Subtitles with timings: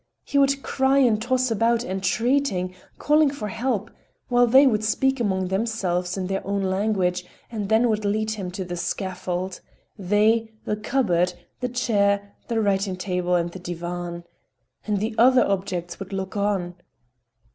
[0.23, 3.91] He would cry and toss about, entreating, calling for help,
[4.29, 8.49] while they would speak among themselves in their own language, and then would lead him
[8.49, 14.23] to the scaffold,—they, the cupboard, the chair, the writing table and the divan.
[14.87, 16.77] And the other objects would look on.